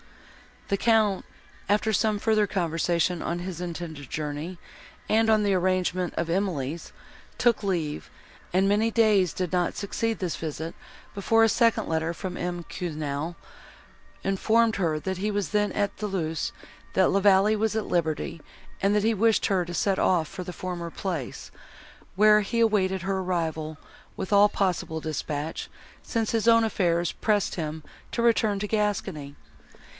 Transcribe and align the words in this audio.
The 0.69 0.77
Count, 0.77 1.25
after 1.67 1.93
some 1.93 2.17
further 2.17 2.47
conversation 2.47 3.21
on 3.21 3.39
his 3.39 3.59
intended 3.61 4.09
journey 4.09 4.57
and 5.09 5.29
on 5.29 5.43
the 5.43 5.53
arrangement 5.53 6.13
of 6.15 6.29
Emily's, 6.29 6.93
took 7.37 7.61
leave; 7.61 8.09
and 8.53 8.69
many 8.69 8.89
days 8.89 9.31
did 9.33 9.51
not 9.51 9.75
succeed 9.75 10.17
this 10.17 10.37
visit, 10.37 10.73
before 11.13 11.43
a 11.43 11.49
second 11.49 11.87
letter 11.87 12.15
from 12.15 12.37
M. 12.37 12.63
Quesnel 12.63 13.35
informed 14.23 14.77
her, 14.77 14.97
that 14.99 15.17
he 15.17 15.29
was 15.29 15.49
then 15.49 15.71
at 15.73 15.95
Thoulouse, 15.97 16.51
that 16.93 17.09
La 17.11 17.19
Vallée 17.19 17.57
was 17.59 17.75
at 17.75 17.85
liberty, 17.85 18.41
and 18.81 18.95
that 18.95 19.03
he 19.03 19.13
wished 19.13 19.47
her 19.47 19.65
to 19.65 19.73
set 19.73 19.99
off 19.99 20.27
for 20.27 20.43
the 20.45 20.53
former 20.53 20.89
place, 20.89 21.51
where 22.15 22.41
he 22.41 22.61
awaited 22.61 23.01
her 23.01 23.19
arrival, 23.19 23.77
with 24.15 24.31
all 24.33 24.49
possible 24.49 25.01
dispatch, 25.01 25.69
since 26.01 26.31
his 26.31 26.47
own 26.47 26.63
affairs 26.63 27.11
pressed 27.11 27.55
him 27.55 27.83
to 28.11 28.23
return 28.23 28.57
to 28.57 28.67
Gascony. 28.67 29.35